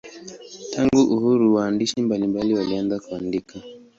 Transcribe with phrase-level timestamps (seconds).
[0.73, 3.59] Tangu uhuru waandishi mbalimbali walianza kuandika.